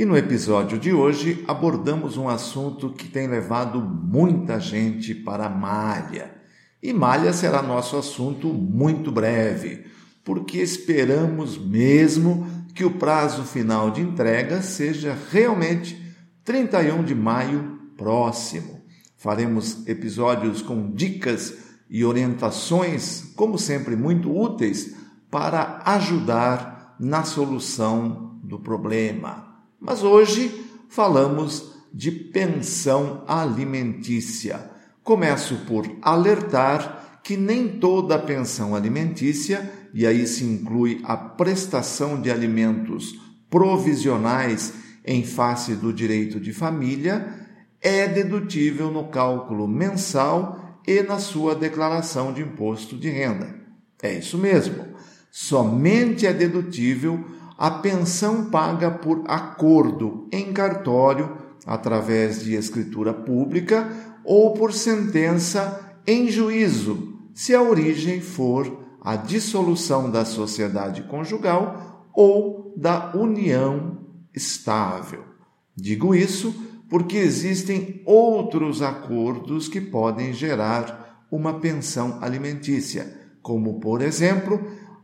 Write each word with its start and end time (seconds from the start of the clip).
E 0.00 0.04
no 0.06 0.16
episódio 0.16 0.78
de 0.78 0.94
hoje 0.94 1.44
abordamos 1.46 2.16
um 2.16 2.26
assunto 2.26 2.88
que 2.88 3.06
tem 3.06 3.26
levado 3.28 3.82
muita 3.82 4.58
gente 4.58 5.14
para 5.14 5.44
a 5.44 5.50
malha. 5.50 6.36
E 6.82 6.90
malha 6.90 7.34
será 7.34 7.60
nosso 7.60 7.98
assunto 7.98 8.48
muito 8.48 9.12
breve, 9.12 9.84
porque 10.24 10.56
esperamos 10.56 11.58
mesmo 11.58 12.48
que 12.74 12.82
o 12.82 12.92
prazo 12.92 13.42
final 13.42 13.90
de 13.90 14.00
entrega 14.00 14.62
seja 14.62 15.14
realmente 15.30 16.00
31 16.46 17.04
de 17.04 17.14
maio 17.14 17.78
próximo. 17.94 18.80
Faremos 19.18 19.86
episódios 19.86 20.62
com 20.62 20.92
dicas 20.92 21.58
e 21.90 22.06
orientações, 22.06 23.34
como 23.36 23.58
sempre, 23.58 23.96
muito 23.96 24.34
úteis 24.34 24.96
para 25.30 25.82
ajudar 25.84 26.96
na 26.98 27.22
solução 27.22 28.40
do 28.42 28.58
problema. 28.58 29.49
Mas 29.80 30.02
hoje 30.02 30.64
falamos 30.88 31.72
de 31.92 32.10
pensão 32.10 33.24
alimentícia. 33.26 34.70
Começo 35.02 35.56
por 35.66 35.90
alertar 36.02 37.20
que 37.24 37.36
nem 37.36 37.68
toda 37.68 38.18
pensão 38.18 38.74
alimentícia, 38.74 39.70
e 39.92 40.06
aí 40.06 40.26
se 40.26 40.44
inclui 40.44 41.00
a 41.04 41.16
prestação 41.16 42.20
de 42.20 42.30
alimentos 42.30 43.18
provisionais 43.48 44.74
em 45.04 45.24
face 45.24 45.74
do 45.74 45.92
direito 45.92 46.38
de 46.38 46.52
família, 46.52 47.48
é 47.80 48.06
dedutível 48.06 48.90
no 48.90 49.08
cálculo 49.08 49.66
mensal 49.66 50.80
e 50.86 51.02
na 51.02 51.18
sua 51.18 51.54
declaração 51.54 52.32
de 52.32 52.42
imposto 52.42 52.96
de 52.96 53.08
renda. 53.08 53.54
É 54.02 54.14
isso 54.18 54.36
mesmo. 54.36 54.84
Somente 55.30 56.26
é 56.26 56.32
dedutível 56.32 57.24
a 57.60 57.70
pensão 57.70 58.46
paga 58.46 58.90
por 58.90 59.22
acordo 59.28 60.26
em 60.32 60.50
cartório, 60.50 61.36
através 61.66 62.42
de 62.42 62.54
escritura 62.54 63.12
pública 63.12 63.86
ou 64.24 64.54
por 64.54 64.72
sentença 64.72 65.98
em 66.06 66.30
juízo, 66.30 67.18
se 67.34 67.54
a 67.54 67.60
origem 67.60 68.22
for 68.22 68.80
a 69.02 69.14
dissolução 69.14 70.10
da 70.10 70.24
sociedade 70.24 71.02
conjugal 71.02 72.08
ou 72.14 72.72
da 72.78 73.14
união 73.14 74.06
estável. 74.34 75.22
Digo 75.76 76.14
isso 76.14 76.54
porque 76.88 77.18
existem 77.18 78.00
outros 78.06 78.80
acordos 78.80 79.68
que 79.68 79.82
podem 79.82 80.32
gerar 80.32 81.26
uma 81.30 81.60
pensão 81.60 82.20
alimentícia, 82.22 83.20
como, 83.42 83.80
por 83.80 84.00
exemplo, 84.00 84.58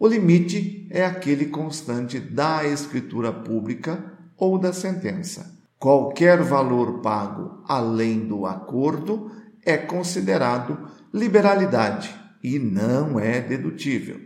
o 0.00 0.08
limite 0.08 0.86
é 0.88 1.04
aquele 1.04 1.44
constante 1.44 2.18
da 2.18 2.66
escritura 2.66 3.30
pública 3.30 4.02
ou 4.34 4.58
da 4.58 4.72
sentença. 4.72 5.54
Qualquer 5.78 6.42
valor 6.42 7.02
pago 7.02 7.62
além 7.68 8.20
do 8.20 8.46
acordo 8.46 9.30
é 9.62 9.76
considerado 9.76 10.88
liberalidade 11.12 12.08
e 12.42 12.58
não 12.58 13.20
é 13.20 13.42
dedutível. 13.42 14.18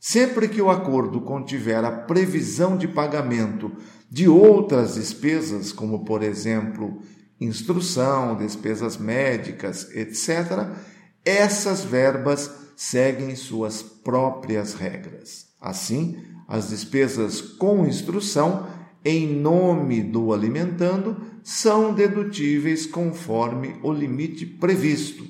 Sempre 0.00 0.48
que 0.48 0.60
o 0.60 0.68
acordo 0.68 1.20
contiver 1.20 1.84
a 1.84 1.92
previsão 1.92 2.76
de 2.76 2.88
pagamento 2.88 3.70
de 4.10 4.28
outras 4.28 4.96
despesas, 4.96 5.70
como 5.72 6.04
por 6.04 6.24
exemplo 6.24 7.00
instrução, 7.40 8.36
despesas 8.36 8.96
médicas, 8.96 9.90
etc., 9.94 10.68
essas 11.24 11.84
verbas 11.84 12.50
seguem 12.76 13.34
suas 13.36 13.82
próprias 13.82 14.74
regras. 14.74 15.48
Assim, 15.60 16.16
as 16.46 16.70
despesas 16.70 17.40
com 17.40 17.86
instrução, 17.86 18.66
em 19.04 19.26
nome 19.26 20.02
do 20.02 20.32
alimentando, 20.32 21.16
são 21.42 21.92
dedutíveis 21.92 22.86
conforme 22.86 23.76
o 23.82 23.92
limite 23.92 24.46
previsto. 24.46 25.26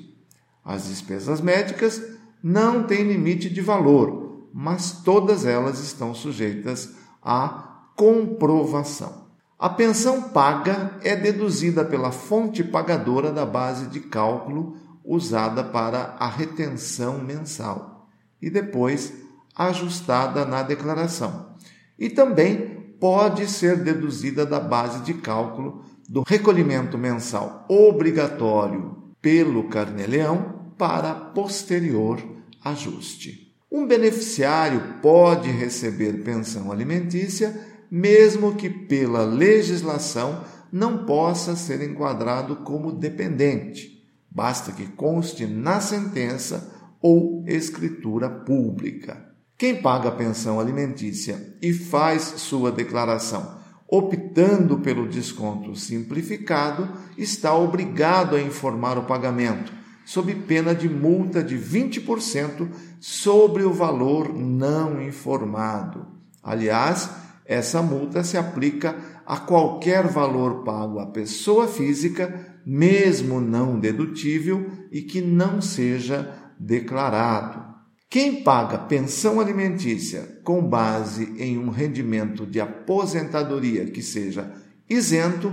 As 0.63 0.87
despesas 0.87 1.41
médicas 1.41 2.01
não 2.41 2.83
têm 2.83 3.03
limite 3.03 3.49
de 3.49 3.61
valor, 3.61 4.49
mas 4.53 5.01
todas 5.03 5.45
elas 5.45 5.79
estão 5.79 6.13
sujeitas 6.13 6.93
à 7.21 7.91
comprovação. 7.95 9.28
A 9.59 9.67
pensão 9.67 10.21
paga 10.29 10.97
é 11.03 11.17
deduzida 11.17 11.83
pela 11.83 12.13
fonte 12.13 12.63
pagadora 12.63 13.29
da 13.29 13.45
base 13.45 13.87
de 13.87 13.99
cálculo 13.99 14.77
usada 15.03 15.61
para 15.61 16.15
a 16.17 16.29
retenção 16.29 17.21
mensal 17.21 18.07
e 18.41 18.49
depois 18.49 19.11
ajustada 19.53 20.45
na 20.45 20.63
declaração. 20.63 21.57
E 21.99 22.09
também 22.09 22.95
pode 23.01 23.49
ser 23.49 23.83
deduzida 23.83 24.45
da 24.45 24.61
base 24.61 25.01
de 25.01 25.15
cálculo 25.15 25.83
do 26.07 26.23
recolhimento 26.25 26.97
mensal 26.97 27.65
obrigatório 27.67 29.11
pelo 29.21 29.67
carneleão 29.67 30.71
para 30.77 31.13
posterior 31.13 32.17
ajuste. 32.63 33.53
Um 33.69 33.85
beneficiário 33.85 34.95
pode 35.01 35.51
receber 35.51 36.23
pensão 36.23 36.71
alimentícia 36.71 37.68
mesmo 37.89 38.55
que 38.55 38.69
pela 38.69 39.23
legislação 39.23 40.43
não 40.71 41.05
possa 41.05 41.55
ser 41.55 41.81
enquadrado 41.81 42.57
como 42.57 42.91
dependente. 42.91 44.03
Basta 44.29 44.71
que 44.71 44.85
conste 44.85 45.45
na 45.45 45.81
sentença 45.81 46.71
ou 47.01 47.43
escritura 47.47 48.29
pública. 48.29 49.25
Quem 49.57 49.81
paga 49.81 50.09
a 50.09 50.13
pensão 50.13 50.59
alimentícia 50.59 51.57
e 51.61 51.73
faz 51.73 52.21
sua 52.21 52.71
declaração 52.71 53.59
optando 53.89 54.77
pelo 54.77 55.07
desconto 55.07 55.75
simplificado, 55.75 56.87
está 57.17 57.55
obrigado 57.55 58.35
a 58.35 58.41
informar 58.41 58.99
o 58.99 59.05
pagamento, 59.05 59.73
sob 60.05 60.33
pena 60.35 60.75
de 60.75 60.87
multa 60.87 61.43
de 61.43 61.57
20% 61.57 62.69
sobre 62.99 63.63
o 63.63 63.73
valor 63.73 64.31
não 64.33 65.01
informado. 65.01 66.05
Aliás, 66.43 67.09
essa 67.49 67.81
multa 67.81 68.23
se 68.23 68.37
aplica 68.37 68.95
a 69.25 69.37
qualquer 69.37 70.05
valor 70.07 70.63
pago 70.63 70.99
à 70.99 71.07
pessoa 71.07 71.67
física, 71.67 72.61
mesmo 72.63 73.41
não 73.41 73.79
dedutível 73.79 74.69
e 74.91 75.01
que 75.01 75.19
não 75.19 75.59
seja 75.59 76.31
declarado. 76.59 77.67
Quem 78.07 78.43
paga 78.43 78.77
pensão 78.77 79.39
alimentícia 79.39 80.39
com 80.43 80.61
base 80.61 81.33
em 81.39 81.57
um 81.57 81.69
rendimento 81.71 82.45
de 82.45 82.61
aposentadoria 82.61 83.87
que 83.87 84.03
seja 84.03 84.53
isento, 84.87 85.51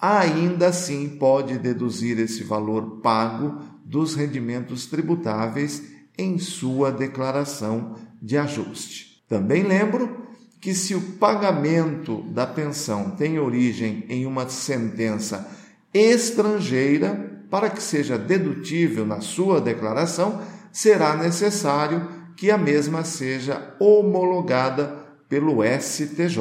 ainda 0.00 0.68
assim 0.68 1.08
pode 1.08 1.58
deduzir 1.58 2.20
esse 2.20 2.44
valor 2.44 3.00
pago 3.00 3.58
dos 3.84 4.14
rendimentos 4.14 4.86
tributáveis 4.86 5.82
em 6.16 6.38
sua 6.38 6.92
declaração 6.92 7.96
de 8.22 8.36
ajuste. 8.36 9.24
Também 9.28 9.64
lembro 9.64 10.21
que, 10.62 10.74
se 10.74 10.94
o 10.94 11.00
pagamento 11.18 12.22
da 12.30 12.46
pensão 12.46 13.10
tem 13.10 13.36
origem 13.36 14.04
em 14.08 14.24
uma 14.24 14.48
sentença 14.48 15.50
estrangeira, 15.92 17.42
para 17.50 17.68
que 17.68 17.82
seja 17.82 18.16
dedutível 18.16 19.04
na 19.04 19.20
sua 19.20 19.60
declaração, 19.60 20.40
será 20.70 21.16
necessário 21.16 22.08
que 22.36 22.48
a 22.48 22.56
mesma 22.56 23.02
seja 23.02 23.74
homologada 23.80 25.04
pelo 25.28 25.64
STJ. 25.64 26.38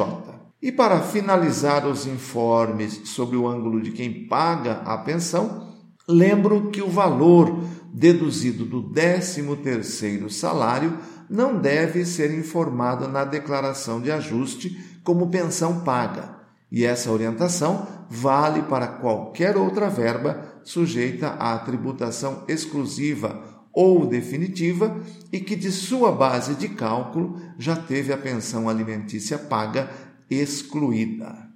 E 0.62 0.72
para 0.72 1.02
finalizar 1.02 1.88
os 1.88 2.06
informes 2.06 3.02
sobre 3.06 3.36
o 3.36 3.48
ângulo 3.48 3.82
de 3.82 3.92
quem 3.92 4.28
paga 4.28 4.84
a 4.86 5.00
pensão, 5.00 5.68
lembro 6.08 6.70
que 6.70 6.82
o 6.82 6.90
valor 6.90 7.60
deduzido 7.92 8.66
do 8.66 8.84
13º 8.84 10.30
salário 10.30 10.98
não 11.32 11.58
deve 11.58 12.06
ser 12.06 12.38
informado 12.38 13.08
na 13.08 13.24
declaração 13.24 14.02
de 14.02 14.12
ajuste 14.12 14.78
como 15.02 15.30
pensão 15.30 15.80
paga, 15.80 16.36
e 16.70 16.84
essa 16.84 17.10
orientação 17.10 17.88
vale 18.10 18.64
para 18.64 18.88
qualquer 18.88 19.56
outra 19.56 19.90
verba 19.90 20.60
sujeita 20.62 21.30
à 21.30 21.58
tributação 21.60 22.44
exclusiva 22.50 23.42
ou 23.72 24.06
definitiva 24.06 25.00
e 25.32 25.40
que 25.40 25.56
de 25.56 25.72
sua 25.72 26.12
base 26.12 26.56
de 26.56 26.68
cálculo 26.68 27.40
já 27.58 27.78
teve 27.78 28.12
a 28.12 28.18
pensão 28.18 28.68
alimentícia 28.68 29.40
paga 29.40 29.90
excluída. 30.30 31.50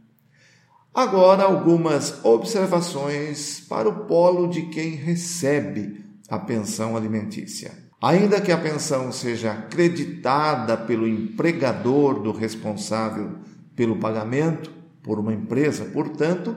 Agora, 0.94 1.44
algumas 1.44 2.24
observações 2.24 3.60
para 3.60 3.90
o 3.90 4.06
polo 4.06 4.48
de 4.48 4.68
quem 4.68 4.92
recebe 4.92 6.06
a 6.30 6.40
pensão 6.40 6.96
alimentícia. 6.96 7.85
Ainda 8.06 8.40
que 8.40 8.52
a 8.52 8.58
pensão 8.58 9.12
seja 9.12 9.52
acreditada 9.54 10.78
pelo 10.78 11.08
empregador 11.08 12.20
do 12.22 12.32
responsável 12.32 13.32
pelo 13.76 13.96
pagamento, 13.96 14.72
por 15.02 15.18
uma 15.18 15.34
empresa, 15.34 15.86
portanto, 15.86 16.56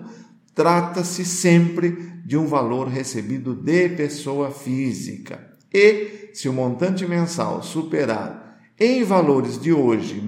trata-se 0.54 1.24
sempre 1.24 2.12
de 2.22 2.36
um 2.36 2.46
valor 2.46 2.86
recebido 2.86 3.54
de 3.54 3.88
pessoa 3.88 4.50
física. 4.50 5.56
E, 5.72 6.28
se 6.34 6.50
o 6.50 6.52
montante 6.52 7.06
mensal 7.06 7.62
superar 7.62 8.60
em 8.78 9.02
valores 9.02 9.58
de 9.58 9.72
hoje 9.72 10.20
R$ 10.20 10.26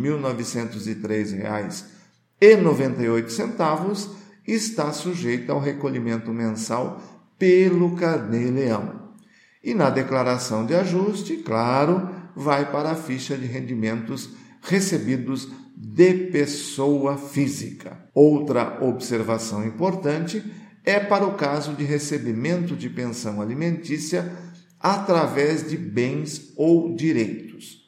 1.903,98, 2.40 4.08
está 4.49 4.90
sujeito 4.90 5.52
ao 5.52 5.61
recolhimento 5.61 6.32
mensal 6.32 6.99
pelo 7.38 7.94
Carnê-Leão. 7.94 9.00
E 9.62 9.75
na 9.75 9.91
declaração 9.91 10.65
de 10.65 10.75
ajuste, 10.75 11.37
claro, 11.37 12.09
vai 12.35 12.71
para 12.71 12.93
a 12.93 12.95
ficha 12.95 13.37
de 13.37 13.47
rendimentos 13.47 14.31
recebidos 14.62 15.49
de 15.77 16.12
pessoa 16.31 17.17
física. 17.17 18.05
Outra 18.15 18.79
observação 18.83 19.65
importante 19.65 20.43
é 20.85 20.99
para 20.99 21.27
o 21.27 21.35
caso 21.35 21.75
de 21.75 21.85
recebimento 21.85 22.75
de 22.75 22.89
pensão 22.89 23.41
alimentícia 23.41 24.33
através 24.79 25.69
de 25.69 25.77
bens 25.77 26.53
ou 26.56 26.95
direitos. 26.95 27.81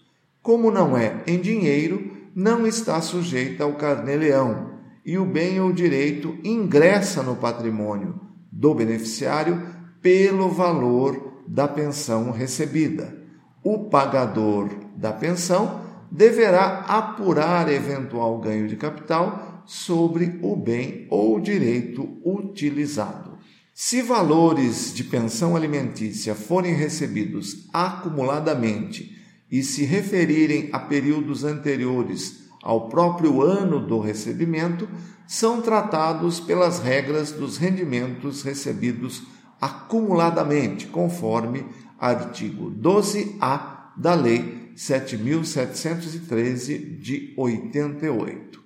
Como 0.42 0.70
não 0.70 0.96
é 0.96 1.22
em 1.26 1.40
dinheiro, 1.40 2.10
não 2.34 2.66
está 2.66 3.00
sujeita 3.00 3.64
ao 3.64 3.74
carnê-leão 3.74 4.72
e 5.04 5.18
o 5.18 5.24
bem 5.24 5.60
ou 5.60 5.72
direito 5.72 6.36
ingressa 6.44 7.22
no 7.22 7.36
patrimônio 7.36 8.20
do 8.50 8.74
beneficiário 8.74 9.62
pelo 10.00 10.48
valor 10.48 11.31
da 11.46 11.66
pensão 11.68 12.30
recebida. 12.30 13.16
O 13.62 13.90
pagador 13.90 14.70
da 14.96 15.12
pensão 15.12 15.80
deverá 16.10 16.84
apurar 16.88 17.72
eventual 17.72 18.38
ganho 18.38 18.68
de 18.68 18.76
capital 18.76 19.62
sobre 19.66 20.38
o 20.42 20.56
bem 20.56 21.06
ou 21.10 21.40
direito 21.40 22.18
utilizado. 22.24 23.38
Se 23.74 24.02
valores 24.02 24.92
de 24.92 25.04
pensão 25.04 25.56
alimentícia 25.56 26.34
forem 26.34 26.74
recebidos 26.74 27.68
acumuladamente 27.72 29.16
e 29.50 29.62
se 29.62 29.84
referirem 29.84 30.68
a 30.72 30.78
períodos 30.78 31.44
anteriores 31.44 32.42
ao 32.62 32.88
próprio 32.88 33.42
ano 33.42 33.80
do 33.80 33.98
recebimento, 33.98 34.88
são 35.26 35.62
tratados 35.62 36.38
pelas 36.38 36.78
regras 36.80 37.32
dos 37.32 37.56
rendimentos 37.56 38.42
recebidos 38.42 39.22
acumuladamente, 39.62 40.88
conforme 40.88 41.64
artigo 41.96 42.68
12A 42.68 43.92
da 43.96 44.12
Lei 44.12 44.72
7713 44.74 46.78
de 46.78 47.32
88. 47.36 48.60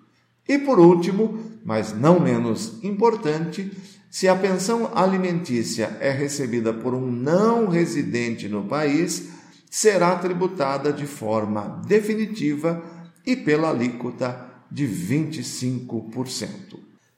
E 0.49 0.59
por 0.59 0.79
último, 0.79 1.39
mas 1.63 1.93
não 1.93 2.19
menos 2.19 2.83
importante, 2.83 3.71
se 4.09 4.27
a 4.27 4.35
pensão 4.35 4.91
alimentícia 4.95 5.99
é 6.01 6.11
recebida 6.11 6.73
por 6.73 6.95
um 6.95 7.11
não 7.11 7.69
residente 7.69 8.49
no 8.49 8.65
país, 8.65 9.29
será 9.71 10.17
tributada 10.17 10.91
de 10.91 11.05
forma 11.05 11.83
definitiva 11.87 12.83
e 13.27 13.37
pela 13.37 13.69
alíquota 13.69 14.51
de 14.71 14.87
25%. 14.87 16.49